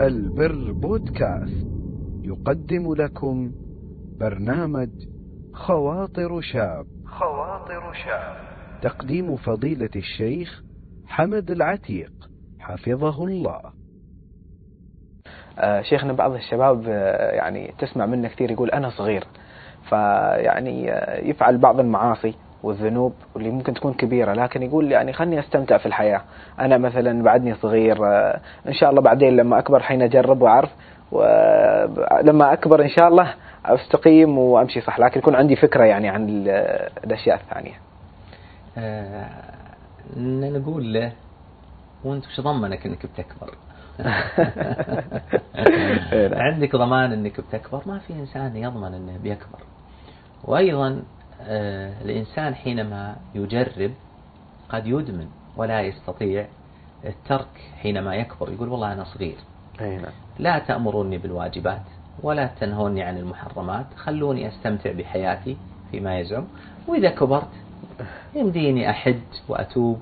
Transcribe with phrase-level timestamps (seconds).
[0.00, 1.66] البر بودكاست.
[2.22, 3.52] يقدم لكم
[4.20, 4.88] برنامج
[5.52, 6.86] خواطر شاب.
[7.06, 8.36] خواطر شاب.
[8.82, 10.62] تقديم فضيلة الشيخ
[11.06, 12.12] حمد العتيق.
[12.60, 13.60] حفظه الله.
[15.58, 19.24] آه، شيخنا بعض الشباب آه، يعني تسمع منه كثير يقول أنا صغير.
[19.88, 22.34] فيعني آه، يفعل بعض المعاصي.
[22.64, 24.32] والذنوب واللي ممكن تكون كبيرة.
[24.32, 26.20] لكن يقول يعني خلني أستمتع في الحياة.
[26.60, 27.96] أنا مثلا بعدني صغير
[28.68, 30.70] إن شاء الله بعدين لما أكبر حين أجرب وأعرف
[31.12, 33.34] ولما أكبر إن شاء الله
[33.66, 34.98] أستقيم وأمشي صح.
[34.98, 36.26] لكن يكون عندي فكرة يعني عن
[37.04, 37.74] الأشياء الثانية.
[38.78, 39.26] آه
[40.16, 41.12] نقول له
[42.04, 43.54] وأنت وش ضمنك إنك بتكبر؟
[46.44, 49.58] عندك ضمان إنك بتكبر؟ ما في إنسان يضمن إنه بيكبر.
[50.44, 51.02] وأيضا
[51.40, 53.90] آه الإنسان حينما يجرب
[54.68, 56.46] قد يدمن ولا يستطيع
[57.04, 57.48] الترك
[57.82, 58.52] حينما يكبر.
[58.52, 59.36] يقول والله أنا صغير.
[59.80, 60.12] نعم.
[60.38, 61.82] لا تأمروني بالواجبات
[62.22, 63.86] ولا تنهوني عن المحرمات.
[63.96, 65.56] خلوني أستمتع بحياتي
[65.90, 66.44] فيما يزعم.
[66.88, 67.48] وإذا كبرت
[68.34, 69.98] يمديني أحج وأتوب.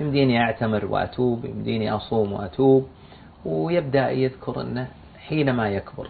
[0.00, 1.44] يمديني أعتمر وأتوب.
[1.44, 2.88] يمديني أصوم وأتوب.
[3.44, 4.88] ويبدأ يذكر أنه
[5.18, 6.08] حينما يكبر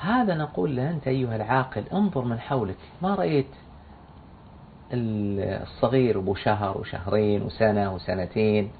[0.00, 2.76] هذا نقول له أنت أيها العاقل انظر من حولك.
[3.02, 3.46] ما رأيت
[4.92, 8.70] الصغير أبو شهر وشهرين وسنة وسنتين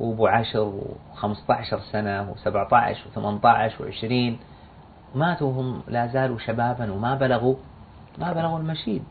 [0.00, 0.72] وأبو عشر
[1.12, 4.38] وخمسة عشر سنة وسبعة عشر وثمانية عشر وعشرين؟
[5.14, 7.54] ماتوا هم لا زالوا شبابا وما بلغوا
[8.18, 9.02] ما بلغوا المشيب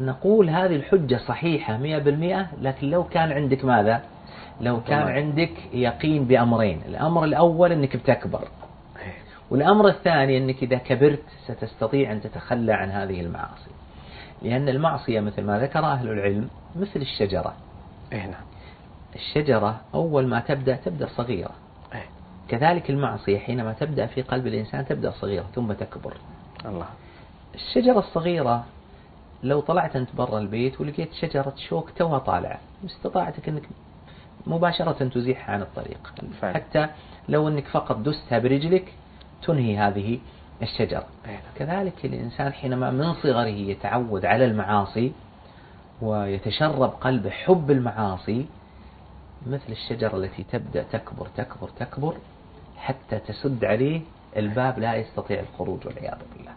[0.00, 4.02] نقول هذه الحجة صحيحة مئة بالمئة لكن لو كان عندك ماذا؟
[4.60, 5.08] لو كان.
[5.08, 6.80] عندك يقين بأمرين.
[6.88, 8.48] الأمر الأول أنك بتكبر.
[9.50, 13.70] والأمر الثاني أنك إذا كبرت ستستطيع أن تتخلى عن هذه المعاصي.
[14.42, 17.54] لأن المعصية مثل ما ذكر أهل العلم مثل الشجرة.
[18.12, 18.42] إيه نعم.
[19.14, 21.50] الشجرة أول ما تبدأ تبدأ صغيرة.
[21.94, 22.06] إيه.
[22.48, 26.16] كذلك المعصية حينما تبدأ في قلب الإنسان تبدأ صغيرة ثم تكبر.
[26.64, 26.86] الله.
[27.54, 28.64] الشجرة الصغيرة
[29.42, 33.62] لو طلعت أنت برا البيت ولقيت شجرة شوك توها طالعة استطاعتك أنك
[34.46, 36.14] مباشرة تزيحها عن الطريق.
[36.40, 36.54] فعلا.
[36.54, 36.88] حتى
[37.28, 38.92] لو أنك فقط دستها برجلك
[39.42, 40.18] تنهي هذه
[40.62, 41.06] الشجرة.
[41.56, 45.12] كذلك الإنسان حينما من صغره يتعود على المعاصي
[46.02, 48.46] ويتشرب قلبه حب المعاصي
[49.46, 52.14] مثل الشجرة التي تبدأ تكبر تكبر تكبر
[52.76, 54.00] حتى تسد عليه
[54.36, 56.52] الباب لا يستطيع الخروج والعياذ بالله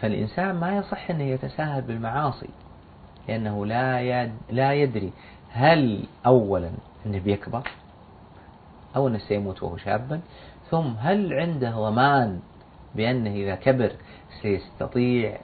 [0.00, 2.48] فالإنسان ما يصح أنه يتساهل بالمعاصي
[3.28, 5.12] لأنه لا لا يدري
[5.50, 6.70] هل أولا
[7.06, 7.68] أنه بيكبر
[8.96, 10.20] أو أنه سيموت وهو شابا
[10.70, 12.40] ثم هل عنده ضمان
[12.94, 13.92] بأنه إذا كبر
[14.42, 15.38] سيستطيع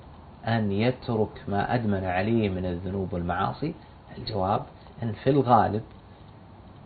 [0.49, 3.75] أن يترك ما أدمن عليه من الذنوب والمعاصي؟
[4.19, 4.63] الجواب
[5.03, 5.83] أن في الغالب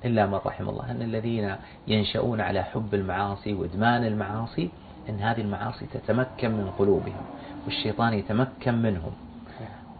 [0.05, 1.57] إلا من رحم الله أن الذين
[1.89, 4.71] ينشؤون على حب المعاصي وإدمان المعاصي
[5.09, 7.23] أن هذه المعاصي تتمكن من قلوبهم
[7.65, 9.13] والشيطان يتمكن منهم.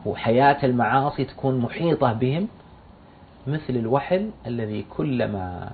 [0.07, 2.49] وحياة المعاصي تكون محيطة بهم
[3.47, 5.71] مثل الوحل الذي كلما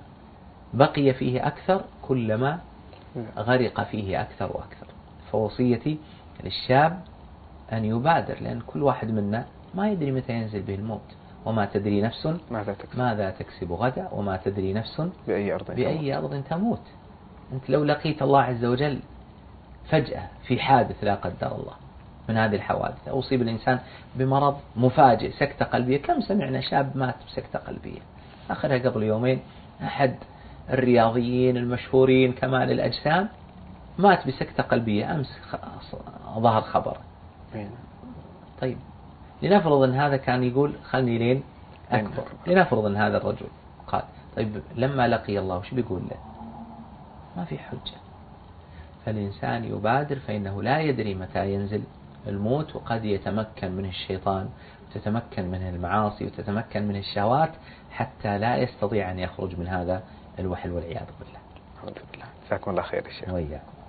[0.74, 2.58] بقي فيه أكثر كلما
[3.38, 4.86] غرق فيه أكثر وأكثر.
[5.32, 5.98] فوصيتي
[6.44, 7.00] للشاب
[7.72, 11.00] أن يبادر لأن كل واحد منا ما يدري متى ينزل به الموت.
[11.46, 16.42] وما تدري نفس ماذا تكسب, ماذا تكسب غدا وما تدري نفس بأي أرض بأي أرض
[16.50, 16.82] تموت.
[17.52, 18.98] أنت لو لقيت الله عز وجل
[19.90, 21.74] فجأة في حادث لا قدر الله
[22.28, 23.78] من هذه الحوادث أو أصيب الإنسان
[24.16, 26.02] بمرض مفاجئ سكتة قلبية.
[26.02, 28.00] كم سمعنا شاب مات بسكتة قلبية؟
[28.50, 29.40] آخرها قبل يومين
[29.82, 30.14] أحد
[30.70, 33.28] الرياضيين المشهورين كمال الأجسام
[33.98, 35.38] مات بسكتة قلبية أمس
[36.38, 36.96] ظهر خبر.
[38.60, 38.76] طيب.
[39.42, 41.42] لنفرض أن هذا كان يقول خلني لين
[41.90, 42.24] أكبر.
[42.46, 43.46] لنفرض أن هذا الرجل
[43.86, 44.02] قال
[44.36, 46.16] طيب لما لقي الله وش بيقول له؟
[47.36, 47.96] ما في حجة.
[49.06, 51.82] فالإنسان يبادر فإنه لا يدري متى ينزل
[52.26, 54.48] الموت وقد يتمكن منه الشيطان
[54.90, 57.50] وتتمكن منه المعاصي وتتمكن منه الشهوات
[57.90, 60.02] حتى لا يستطيع أن يخرج من هذا
[60.38, 61.40] الوحل والعياذ بالله.
[61.74, 62.26] الحمد لله.
[62.46, 63.81] جزاكم الله خير الشيخ وإياكم.